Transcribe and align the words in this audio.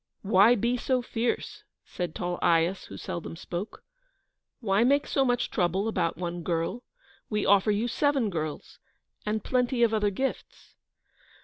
"Why 0.23 0.55
be 0.55 0.77
so 0.77 1.03
fierce?" 1.03 1.63
said 1.85 2.15
tall 2.15 2.39
Aias, 2.41 2.85
who 2.85 2.97
seldom 2.97 3.35
spoke. 3.35 3.83
"Why 4.59 4.83
make 4.83 5.05
so 5.05 5.23
much 5.23 5.51
trouble 5.51 5.87
about 5.87 6.17
one 6.17 6.41
girl? 6.41 6.81
We 7.29 7.45
offer 7.45 7.69
you 7.69 7.87
seven 7.87 8.31
girls, 8.31 8.79
and 9.27 9.43
plenty 9.43 9.83
of 9.83 9.93
other 9.93 10.09
gifts." 10.09 10.73